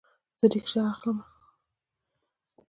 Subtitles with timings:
[0.39, 1.23] زه ریکشه اخلمه